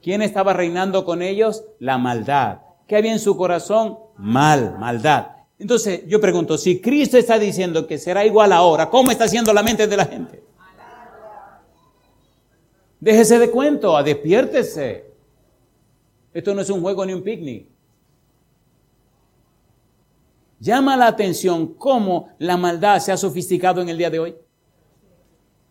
[0.03, 1.65] ¿Quién estaba reinando con ellos?
[1.79, 2.61] La maldad.
[2.87, 3.99] ¿Qué había en su corazón?
[4.17, 5.29] Mal, maldad.
[5.59, 9.63] Entonces yo pregunto, si Cristo está diciendo que será igual ahora, ¿cómo está haciendo la
[9.63, 10.43] mente de la gente?
[13.01, 15.13] Déjese de cuento, despiértese.
[16.33, 17.78] Esto no es un juego ni un picnic.
[20.61, 24.37] Llama la atención cómo la maldad se ha sofisticado en el día de hoy.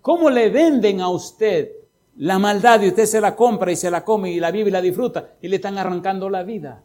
[0.02, 1.71] ¿Cómo le venden a usted
[2.15, 4.71] la maldad y usted se la compra y se la come y la vive y
[4.71, 6.82] la disfruta y le están arrancando la vida?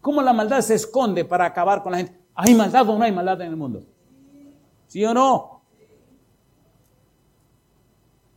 [0.00, 2.18] ¿Cómo la maldad se esconde para acabar con la gente?
[2.34, 3.82] ¿Hay maldad o no hay maldad en el mundo?
[4.86, 5.62] ¿Sí o no?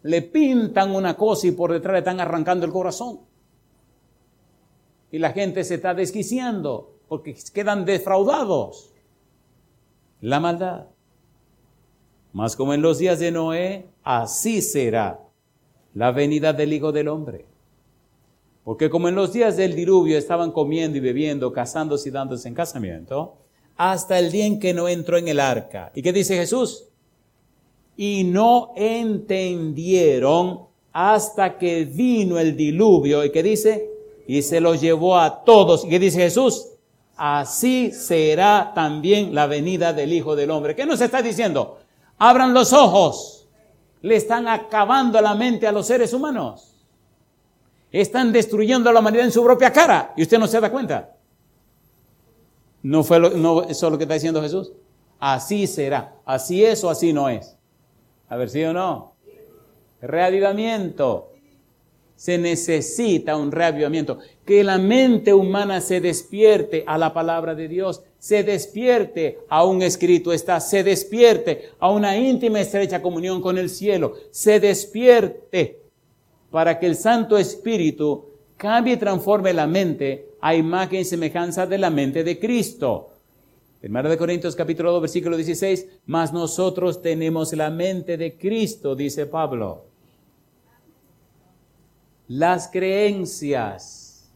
[0.04, 3.22] Le pintan una cosa y por detrás le están arrancando el corazón.
[5.12, 8.92] Y la gente se está desquiciando porque quedan defraudados.
[10.22, 10.88] La maldad.
[12.34, 15.20] Más como en los días de Noé, así será
[15.94, 17.46] la venida del Hijo del Hombre.
[18.64, 22.54] Porque como en los días del diluvio estaban comiendo y bebiendo, casándose y dándose en
[22.54, 23.38] casamiento,
[23.78, 25.92] hasta el día en que no entró en el arca.
[25.96, 26.86] ¿Y qué dice Jesús?
[27.96, 33.24] Y no entendieron hasta que vino el diluvio.
[33.24, 33.90] ¿Y qué dice?
[34.28, 35.86] Y se lo llevó a todos.
[35.86, 36.68] ¿Y qué dice Jesús?
[37.18, 40.76] Así será también la venida del Hijo del Hombre.
[40.76, 41.80] ¿Qué nos está diciendo?
[42.20, 43.48] Abran los ojos.
[44.02, 46.76] Le están acabando la mente a los seres humanos.
[47.92, 50.14] Están destruyendo a la humanidad en su propia cara.
[50.16, 51.16] Y usted no se da cuenta.
[52.84, 54.72] ¿No fue lo, no, eso es lo que está diciendo Jesús?
[55.20, 56.14] Así será.
[56.24, 57.58] Así es o así no es.
[58.30, 59.14] A ver, sí o no.
[60.02, 61.32] Reavivamiento.
[62.18, 64.20] Se necesita un reavivamiento.
[64.46, 69.82] Que la mente humana se despierte a la palabra de Dios, se despierte a un
[69.82, 75.80] escrito está, se despierte a una íntima estrecha comunión con el cielo, se despierte
[76.52, 78.26] para que el Santo Espíritu
[78.58, 83.10] cambie y transforme la mente a imagen y semejanza de la mente de Cristo.
[83.80, 89.28] Primero de Corintios capítulo 2 versículo 16, mas nosotros tenemos la mente de Cristo, dice
[89.28, 89.84] Pablo.
[92.28, 94.30] Las creencias.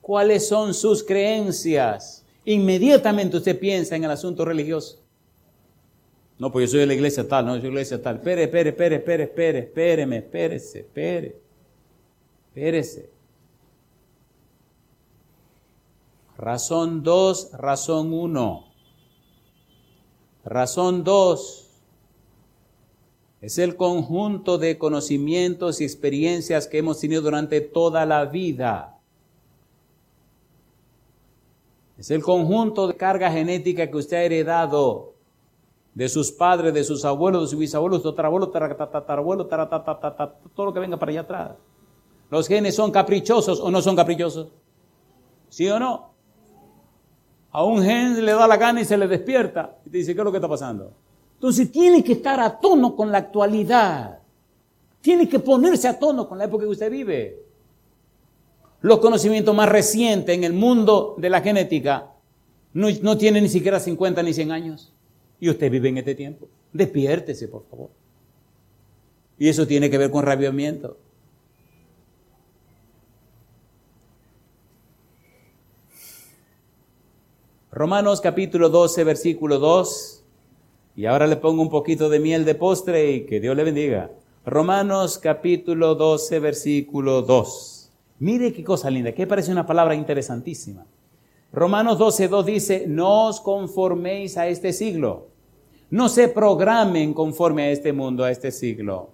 [0.00, 2.24] ¿Cuáles son sus creencias?
[2.44, 5.00] Inmediatamente usted piensa en el asunto religioso.
[6.38, 8.16] No, pues yo soy de la iglesia tal, no, yo soy de la iglesia tal.
[8.16, 11.36] Espere, espere, espere, espere, espere, espéreme, espérese, espere,
[12.48, 13.10] espérese.
[16.38, 18.64] Razón 2, razón 1.
[20.44, 21.67] Razón 2
[23.40, 28.98] es el conjunto de conocimientos y experiencias que hemos tenido durante toda la vida.
[31.96, 35.14] Es el conjunto de carga genética que usted ha heredado
[35.94, 39.48] de sus padres, de sus abuelos, de sus bisabuelos, de tatarabuelos, tatarabuelos,
[40.54, 41.52] todo lo que venga para allá atrás.
[42.30, 44.48] Los genes son caprichosos o no son caprichosos.
[45.48, 46.10] ¿Sí o no?
[47.50, 49.78] A un gen le da la gana y se le despierta.
[49.86, 50.92] Y te dice, ¿qué es lo que está pasando?
[51.38, 54.18] Entonces tiene que estar a tono con la actualidad.
[55.00, 57.44] Tiene que ponerse a tono con la época que usted vive.
[58.80, 62.10] Los conocimientos más recientes en el mundo de la genética
[62.72, 64.92] no, no tienen ni siquiera 50 ni 100 años.
[65.38, 66.48] Y usted vive en este tiempo.
[66.72, 67.90] Despiértese, por favor.
[69.38, 70.96] Y eso tiene que ver con rabiamiento.
[77.70, 80.17] Romanos capítulo 12, versículo 2.
[80.98, 84.10] Y ahora le pongo un poquito de miel de postre y que Dios le bendiga.
[84.44, 87.92] Romanos capítulo 12, versículo 2.
[88.18, 90.84] Mire qué cosa linda, que parece una palabra interesantísima.
[91.52, 95.28] Romanos 12, 2 dice, no os conforméis a este siglo.
[95.88, 99.10] No se programen conforme a este mundo, a este siglo.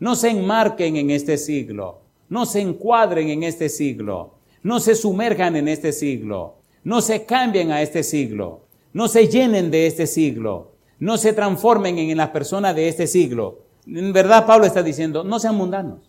[0.00, 2.00] No se enmarquen en este siglo.
[2.28, 4.34] No se encuadren en este siglo.
[4.64, 8.62] No se sumerjan en este siglo no se cambien a este siglo,
[8.94, 13.60] no se llenen de este siglo, no se transformen en las personas de este siglo.
[13.86, 16.00] En verdad Pablo está diciendo, no sean mundanos,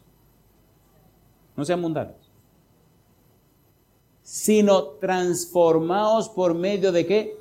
[1.56, 2.15] no sean mundanos,
[4.21, 7.39] sino transformaos por medio de qué?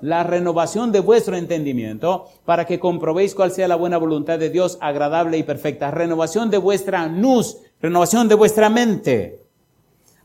[0.00, 4.78] La renovación de vuestro entendimiento para que comprobéis cuál sea la buena voluntad de Dios
[4.80, 5.90] agradable y perfecta.
[5.90, 9.44] Renovación de vuestra nus, renovación de vuestra mente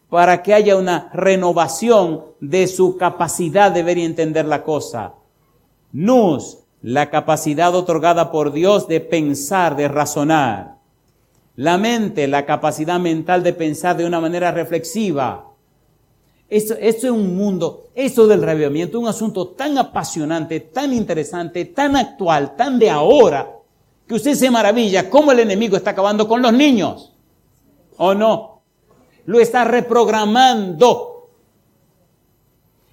[0.10, 5.16] para que haya una renovación de su capacidad de ver y entender la cosa.
[5.92, 10.76] Nus, la capacidad otorgada por Dios de pensar, de razonar.
[11.56, 15.52] La mente, la capacidad mental de pensar de una manera reflexiva.
[16.50, 21.96] Esto, esto es un mundo, esto del reavivamiento, un asunto tan apasionante, tan interesante, tan
[21.96, 23.52] actual, tan de ahora,
[24.08, 27.14] que usted se maravilla cómo el enemigo está acabando con los niños.
[27.98, 28.56] ¿O no?
[29.26, 31.15] lo está reprogramando.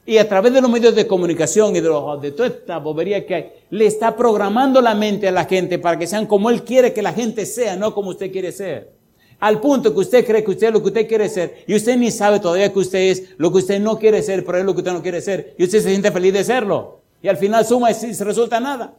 [0.05, 3.53] Y a través de los medios de comunicación y de, toda esta bobería que hay,
[3.71, 7.03] le está programando la mente a la gente para que sean como Él quiere que
[7.03, 8.93] la gente sea, no como usted quiere ser.
[9.39, 11.97] Al punto que usted cree que usted es lo que usted quiere ser y usted
[11.97, 14.73] ni sabe todavía que usted es lo que usted no quiere ser, pero es lo
[14.73, 17.01] que usted no quiere ser y usted se siente feliz de serlo.
[17.23, 18.95] Y al final suma y se resulta nada.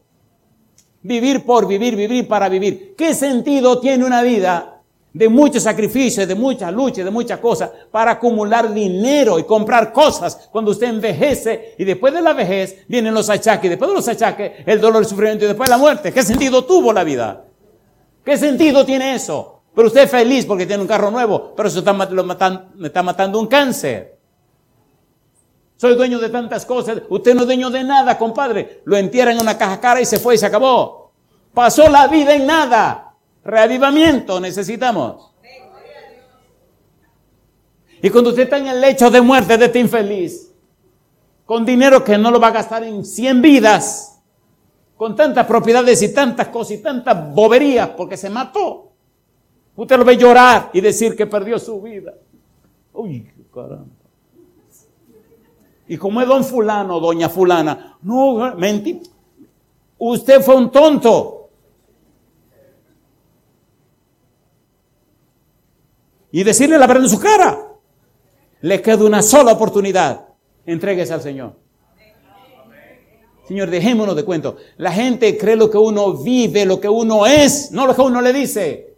[1.01, 2.93] Vivir por vivir, vivir para vivir.
[2.97, 4.72] ¿Qué sentido tiene una vida
[5.13, 10.49] de muchos sacrificios, de mucha lucha, de muchas cosas, para acumular dinero y comprar cosas
[10.51, 14.07] cuando usted envejece y después de la vejez vienen los achaques, y después de los
[14.07, 16.11] achaques el dolor, el sufrimiento y después la muerte.
[16.11, 17.45] ¿Qué sentido tuvo la vida?
[18.25, 19.61] ¿Qué sentido tiene eso?
[19.75, 23.47] Pero usted es feliz porque tiene un carro nuevo, pero eso está, está matando un
[23.47, 24.17] cáncer.
[25.77, 27.01] Soy dueño de tantas cosas.
[27.09, 28.81] Usted no es dueño de nada, compadre.
[28.85, 31.11] Lo entierran en una caja cara y se fue y se acabó.
[31.53, 33.02] Pasó la vida en nada.
[33.43, 35.31] Reavivamiento necesitamos.
[38.01, 40.51] Y cuando usted está en el lecho de muerte de este infeliz,
[41.45, 44.21] con dinero que no lo va a gastar en 100 vidas,
[44.97, 48.91] con tantas propiedades y tantas cosas y tantas boberías porque se mató,
[49.75, 52.13] usted lo ve llorar y decir que perdió su vida.
[52.93, 53.85] Uy, caramba.
[55.87, 59.01] Y como es don fulano, doña fulana, no, mentí.
[59.97, 61.42] Usted fue un tonto.
[66.33, 67.59] Y decirle la verdad en su cara.
[68.61, 70.25] Le queda una sola oportunidad.
[70.65, 71.55] Entréguese al Señor.
[73.47, 74.57] Señor, dejémonos de cuento.
[74.77, 78.19] La gente cree lo que uno vive, lo que uno es, no lo que uno
[78.19, 78.95] le dice.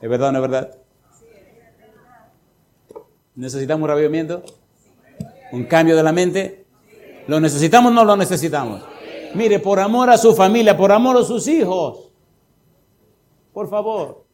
[0.00, 0.78] ¿Es verdad o no es verdad?
[3.34, 4.44] ¿Necesitamos un ravivamiento?
[5.50, 6.66] ¿Un cambio de la mente?
[7.26, 8.80] ¿Lo necesitamos o no lo necesitamos?
[9.34, 12.11] Mire, por amor a su familia, por amor a sus hijos.
[13.52, 14.24] Por favor.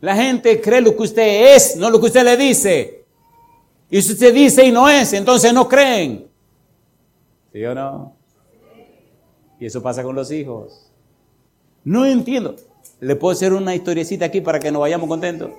[0.00, 3.04] La gente cree lo que usted es, no lo que usted le dice.
[3.90, 6.28] Y si usted dice y no es, entonces no creen.
[7.52, 8.14] ¿Sí o no?
[9.58, 10.92] Y eso pasa con los hijos.
[11.84, 12.54] No entiendo.
[13.00, 15.50] ¿Le puedo hacer una historiecita aquí para que nos vayamos contentos?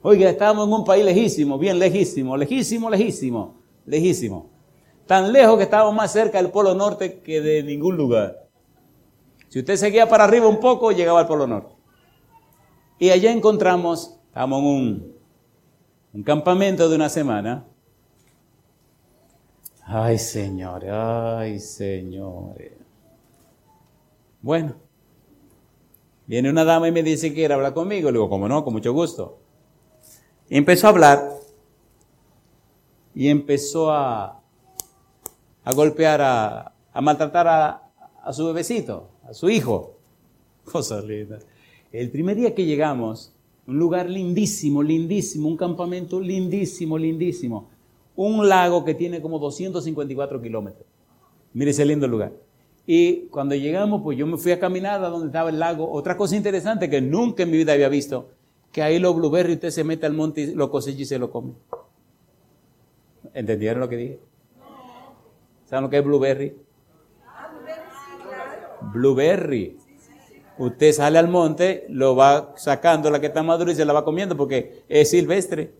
[0.00, 3.54] Oiga, estábamos en un país lejísimo, bien lejísimo, lejísimo, lejísimo,
[3.86, 4.50] lejísimo.
[5.06, 8.48] Tan lejos que estábamos más cerca del Polo Norte que de ningún lugar.
[9.48, 11.74] Si usted seguía para arriba un poco, llegaba al Polo Norte.
[13.02, 15.16] Y allá encontramos, estábamos en
[16.12, 17.66] un, campamento de una semana.
[19.84, 22.74] Ay, señores, ay, señores.
[24.40, 24.76] Bueno,
[26.28, 28.08] viene una dama y me dice que quiere hablar conmigo.
[28.08, 29.40] Le digo, como no, con mucho gusto.
[30.48, 31.28] Y empezó a hablar
[33.16, 34.40] y empezó a,
[35.64, 37.82] a golpear, a, a maltratar a,
[38.22, 39.96] a, su bebecito, a su hijo.
[40.64, 41.40] Cosa linda.
[41.92, 43.34] El primer día que llegamos,
[43.66, 47.68] un lugar lindísimo, lindísimo, un campamento lindísimo, lindísimo.
[48.16, 50.86] Un lago que tiene como 254 kilómetros.
[51.52, 52.32] Mire ese lindo lugar.
[52.86, 55.90] Y cuando llegamos, pues yo me fui a caminar a donde estaba el lago.
[55.90, 58.30] Otra cosa interesante que nunca en mi vida había visto
[58.72, 61.30] que ahí los blueberries usted se mete al monte y lo cosecha y se lo
[61.30, 61.52] come.
[63.34, 64.20] ¿Entendieron lo que dije?
[65.66, 66.56] ¿Saben lo que es blueberry?
[68.92, 69.76] Blueberry.
[70.58, 74.04] Usted sale al monte, lo va sacando la que está madura y se la va
[74.04, 75.72] comiendo porque es silvestre.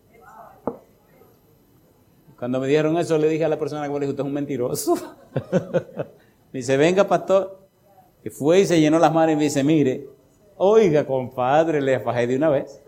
[2.37, 4.33] Cuando me dijeron eso, le dije a la persona que me dijo, usted es un
[4.33, 4.95] mentiroso.
[6.51, 7.59] me dice, venga, pastor.
[8.21, 10.07] Que fue y se llenó las manos y me dice, mire,
[10.57, 12.81] oiga, compadre, le fajé de una vez.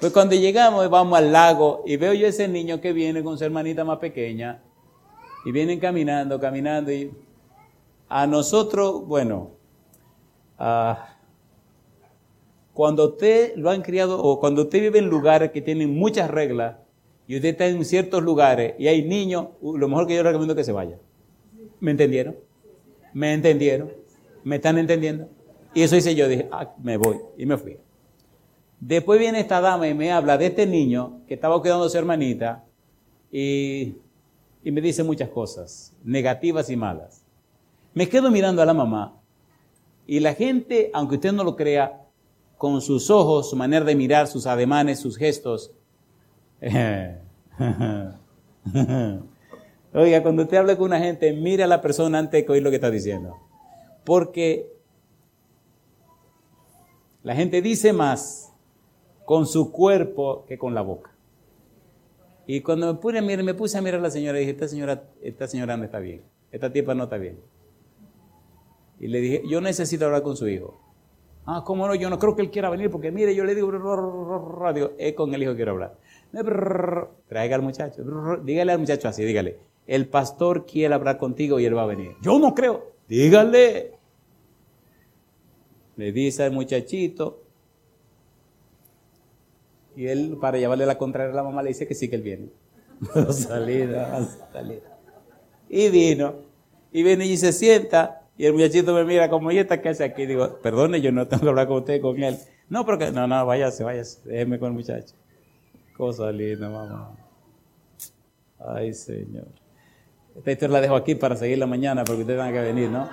[0.00, 3.44] Pues cuando llegamos, vamos al lago y veo yo ese niño que viene con su
[3.44, 4.62] hermanita más pequeña
[5.44, 7.12] y vienen caminando, caminando y
[8.08, 9.52] a nosotros, bueno,
[12.72, 16.76] cuando usted lo han criado o cuando usted vive en lugares que tienen muchas reglas
[17.26, 20.58] y usted está en ciertos lugares y hay niños, lo mejor que yo recomiendo es
[20.58, 20.98] que se vaya.
[21.80, 22.36] ¿Me entendieron?
[23.12, 23.90] ¿Me entendieron?
[24.42, 25.28] ¿Me están entendiendo?
[25.72, 27.78] Y eso hice yo, dije, ah, me voy y me fui.
[28.80, 31.96] Después viene esta dama y me habla de este niño que estaba cuidando a su
[31.96, 32.64] hermanita
[33.30, 33.94] y
[34.62, 37.24] me dice muchas cosas, negativas y malas.
[37.94, 39.20] Me quedo mirando a la mamá
[40.06, 42.02] y la gente, aunque usted no lo crea,
[42.58, 45.72] con sus ojos, su manera de mirar, sus ademanes, sus gestos.
[49.92, 52.70] Oiga, cuando usted habla con una gente, mire a la persona antes de oír lo
[52.70, 53.36] que está diciendo.
[54.04, 54.72] Porque
[57.22, 58.52] la gente dice más
[59.24, 61.10] con su cuerpo que con la boca.
[62.46, 65.46] Y cuando me, puse, me puse a mirar a la señora, dije, esta señora, esta
[65.46, 67.38] señora no está bien, esta tipa no está bien.
[69.00, 70.80] Y le dije, yo necesito hablar con su hijo.
[71.46, 71.94] Ah, ¿cómo no?
[71.94, 75.34] Yo no creo que él quiera venir porque mire, yo le digo, radio, es con
[75.34, 75.98] el hijo que quiero hablar.
[77.28, 78.02] Traiga al muchacho,
[78.42, 82.16] dígale al muchacho así, dígale, el pastor quiere hablar contigo y él va a venir.
[82.22, 83.92] Yo no creo, dígale.
[85.96, 87.44] Le dice al muchachito,
[89.96, 92.22] y él, para llevarle la contraria a la mamá, le dice que sí que él
[92.22, 92.48] viene.
[93.32, 94.98] salida, salida.
[95.68, 96.34] Y vino.
[96.92, 98.23] Y viene y se sienta.
[98.36, 100.26] Y el muchachito me mira como, ¿y esta qué hace aquí?
[100.26, 102.36] Digo, perdone, yo no tengo que hablar con usted, con él.
[102.68, 105.14] No, pero que, no, no, váyase, váyase, déjeme con el muchacho.
[105.96, 107.16] Cosa linda, mamá.
[108.58, 109.46] Ay, Señor.
[110.36, 113.08] Esta historia la dejo aquí para seguir la mañana, porque ustedes van a venir, ¿no?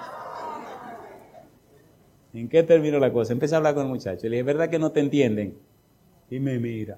[2.34, 3.34] ¿En qué terminó la cosa?
[3.34, 4.24] Empecé a hablar con el muchacho.
[4.24, 5.58] Le dije, ¿verdad que no te entienden?
[6.30, 6.98] Y me mira.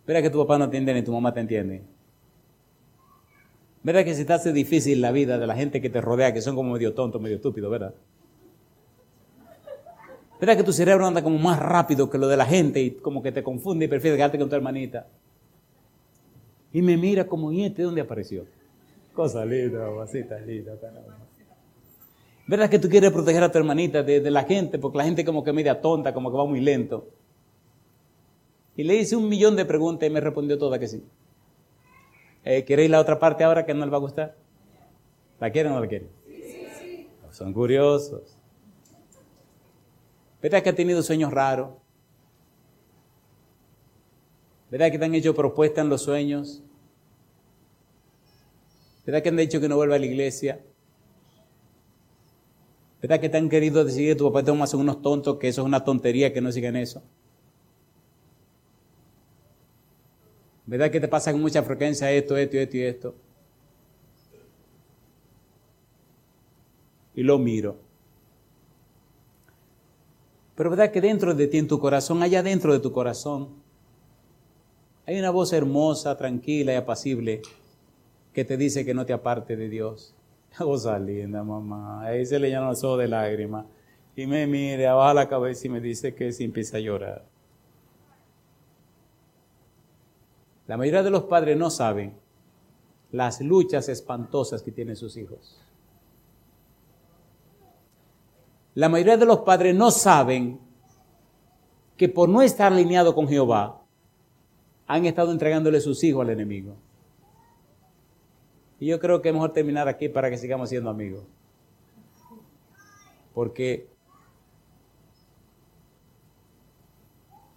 [0.00, 1.82] Espera que tu papá no entiende ni tu mamá te entiende.
[3.82, 6.42] ¿Verdad que se te hace difícil la vida de la gente que te rodea, que
[6.42, 7.94] son como medio tontos, medio estúpidos, verdad?
[10.38, 13.22] ¿Verdad que tu cerebro anda como más rápido que lo de la gente y como
[13.22, 15.06] que te confunde y prefieres quedarte con tu hermanita?
[16.72, 18.46] Y me mira como, ¿y este dónde apareció?
[19.14, 20.72] Cosa linda, mamacita linda.
[22.46, 24.78] ¿Verdad que tú quieres proteger a tu hermanita de, de, la gente?
[24.78, 27.08] Porque la gente como que media tonta, como que va muy lento.
[28.76, 31.02] Y le hice un millón de preguntas y me respondió toda que sí.
[32.44, 34.36] Eh, ¿Queréis la otra parte ahora que no le va a gustar?
[35.38, 36.08] ¿La quieren o no la quieren?
[36.26, 38.36] Sí, Son curiosos.
[40.42, 41.70] ¿Verdad que ha tenido sueños raros?
[44.70, 46.62] ¿Verdad que te han hecho propuestas en los sueños?
[49.04, 50.60] ¿Verdad que han dicho que no vuelva a la iglesia?
[53.02, 55.66] ¿Verdad que te han querido decir que tu papá te unos tontos, que eso es
[55.66, 57.02] una tontería, que no sigan eso?
[60.70, 63.14] ¿Verdad que te pasa con mucha frecuencia esto, esto, esto y esto?
[67.16, 67.76] Y lo miro.
[70.54, 73.48] Pero verdad que dentro de ti, en tu corazón, allá dentro de tu corazón,
[75.06, 77.42] hay una voz hermosa, tranquila y apacible
[78.32, 80.14] que te dice que no te aparte de Dios.
[80.56, 82.04] Cosa linda, mamá.
[82.04, 83.66] Ahí se le llenan los ojos de lágrimas.
[84.14, 87.29] Y me mire, abajo la cabeza y me dice que se empieza a llorar.
[90.70, 92.16] La mayoría de los padres no saben
[93.10, 95.60] las luchas espantosas que tienen sus hijos.
[98.76, 100.60] La mayoría de los padres no saben
[101.96, 103.82] que por no estar alineado con Jehová,
[104.86, 106.76] han estado entregándole sus hijos al enemigo.
[108.78, 111.24] Y yo creo que es mejor terminar aquí para que sigamos siendo amigos.
[113.34, 113.88] Porque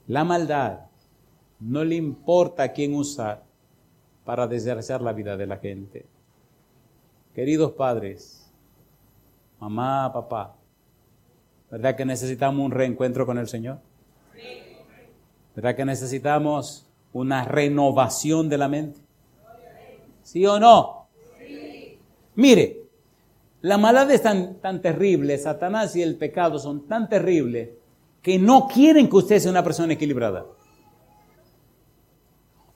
[0.07, 0.87] la maldad
[1.65, 3.43] no le importa a quién usar
[4.25, 6.05] para desgraciar la vida de la gente.
[7.33, 8.51] Queridos padres,
[9.59, 10.55] mamá, papá,
[11.71, 13.79] ¿verdad que necesitamos un reencuentro con el Señor?
[15.55, 18.99] ¿Verdad que necesitamos una renovación de la mente?
[20.23, 21.07] ¿Sí o no?
[22.35, 22.81] Mire,
[23.61, 27.69] la maldad es tan, tan terrible, Satanás y el pecado son tan terribles
[28.21, 30.45] que no quieren que usted sea una persona equilibrada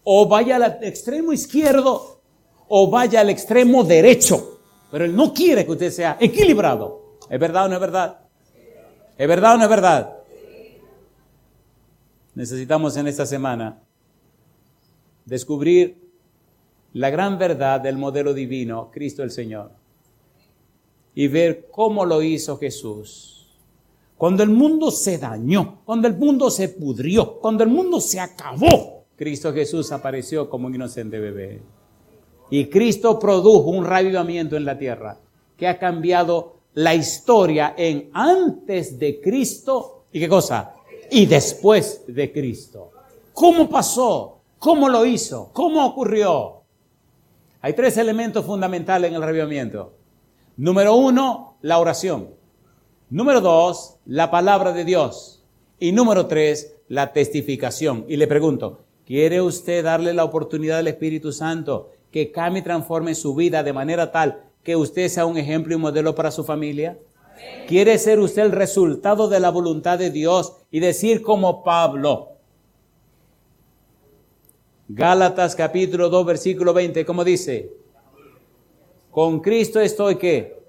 [0.09, 2.21] o vaya al extremo izquierdo
[2.69, 4.61] o vaya al extremo derecho.
[4.89, 7.17] Pero Él no quiere que usted sea equilibrado.
[7.29, 8.19] ¿Es verdad o no es verdad?
[9.17, 10.17] ¿Es verdad o no es verdad?
[12.35, 13.81] Necesitamos en esta semana
[15.25, 16.09] descubrir
[16.93, 19.71] la gran verdad del modelo divino, Cristo el Señor,
[21.15, 23.57] y ver cómo lo hizo Jesús.
[24.15, 28.96] Cuando el mundo se dañó, cuando el mundo se pudrió, cuando el mundo se acabó,
[29.17, 31.61] Cristo Jesús apareció como un inocente bebé.
[32.51, 35.17] Y Cristo produjo un revivamiento en la tierra
[35.57, 40.75] que ha cambiado la historia en antes de Cristo y qué cosa?
[41.09, 42.91] Y después de Cristo.
[43.33, 44.41] ¿Cómo pasó?
[44.59, 45.49] ¿Cómo lo hizo?
[45.53, 46.61] ¿Cómo ocurrió?
[47.61, 49.93] Hay tres elementos fundamentales en el revivamiento.
[50.57, 52.29] Número uno, la oración.
[53.09, 55.43] Número dos, la palabra de Dios.
[55.79, 58.05] Y número tres, la testificación.
[58.07, 63.15] Y le pregunto, ¿Quiere usted darle la oportunidad al Espíritu Santo que cambie y transforme
[63.15, 66.99] su vida de manera tal que usted sea un ejemplo y modelo para su familia?
[67.69, 72.33] ¿Quiere ser usted el resultado de la voluntad de Dios y decir como Pablo?
[74.89, 77.71] Gálatas capítulo 2 versículo 20, ¿cómo dice?
[79.09, 80.59] Con Cristo estoy qué?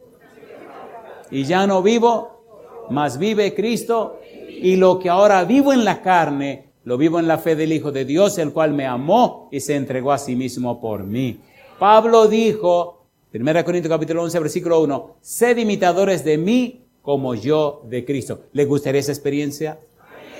[1.33, 6.68] Y ya no vivo, mas vive Cristo y lo que ahora vivo en la carne,
[6.89, 9.77] lo vivo en la fe del Hijo de Dios, el cual me amó y se
[9.77, 11.39] entregó a sí mismo por mí.
[11.79, 18.07] Pablo dijo, 1 Corintios capítulo 11, versículo 1, sed imitadores de mí como yo de
[18.07, 18.45] Cristo.
[18.53, 19.79] ¿Le gustaría esa experiencia?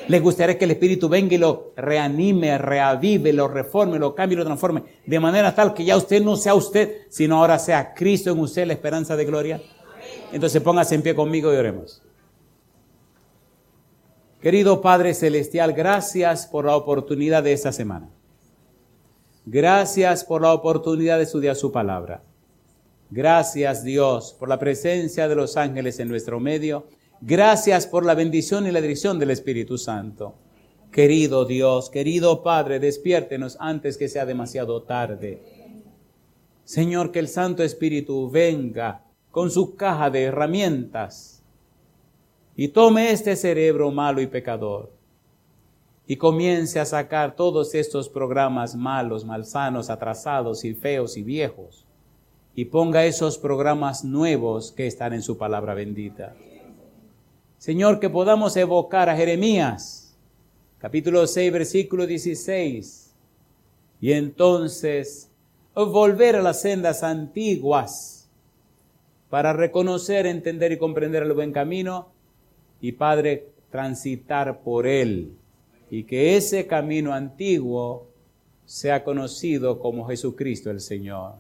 [0.09, 4.45] ¿Le gustaría que el Espíritu venga y lo reanime, reavive, lo reforme, lo cambie, lo
[4.47, 4.85] transforme?
[5.05, 8.67] De manera tal que ya usted no sea usted, sino ahora sea Cristo en usted
[8.67, 9.61] la esperanza de gloria.
[10.33, 12.01] Entonces póngase en pie conmigo y oremos.
[14.41, 18.09] Querido Padre Celestial, gracias por la oportunidad de esta semana.
[19.45, 22.23] Gracias por la oportunidad de estudiar su palabra.
[23.11, 26.87] Gracias Dios por la presencia de los ángeles en nuestro medio.
[27.21, 30.37] Gracias por la bendición y la dirección del Espíritu Santo.
[30.93, 35.43] Querido Dios, querido Padre, despiértenos antes que sea demasiado tarde.
[36.63, 41.38] Señor, que el Santo Espíritu venga con su caja de herramientas
[42.61, 44.91] y tome este cerebro malo y pecador
[46.09, 51.87] y comience a sacar todos estos programas malos, malsanos, atrasados y feos y viejos
[52.57, 56.35] y ponga esos programas nuevos que están en su palabra bendita.
[57.59, 60.17] Señor, que podamos evocar a Jeremías,
[60.79, 63.15] capítulo 6, versículo 16,
[64.01, 65.31] y entonces
[65.77, 68.29] volver a las sendas antiguas
[69.31, 72.18] para reconocer, entender y comprender el buen camino
[72.81, 75.33] y, Padre, transitar por él
[75.91, 78.09] y que ese camino antiguo
[78.65, 81.35] sea conocido como Jesucristo el Señor.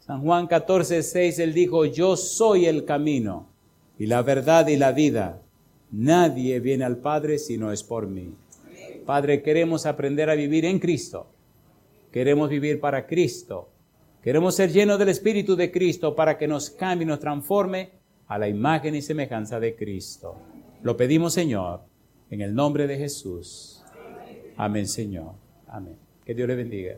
[0.00, 3.46] San Juan 14, 6, él dijo, yo soy el camino
[3.98, 5.40] y la verdad y la vida.
[5.92, 8.34] Nadie viene al Padre si no es por mí.
[9.06, 11.26] Padre, queremos aprender a vivir en Cristo.
[12.10, 13.68] Queremos vivir para Cristo.
[14.22, 17.99] Queremos ser llenos del Espíritu de Cristo para que nos cambie nos transforme
[18.30, 20.36] a la imagen y semejanza de Cristo.
[20.84, 21.80] Lo pedimos, Señor,
[22.30, 23.82] en el nombre de Jesús.
[24.56, 25.34] Amén, Señor.
[25.66, 25.96] Amén.
[26.24, 26.96] Que Dios le bendiga.